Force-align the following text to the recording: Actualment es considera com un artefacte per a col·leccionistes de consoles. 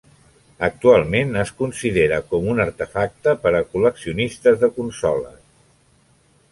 Actualment 0.67 1.35
es 1.41 1.51
considera 1.59 2.19
com 2.31 2.47
un 2.55 2.63
artefacte 2.65 3.35
per 3.45 3.53
a 3.59 3.63
col·leccionistes 3.75 4.61
de 4.65 4.73
consoles. 4.81 5.39